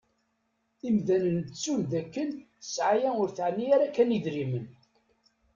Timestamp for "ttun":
1.43-1.81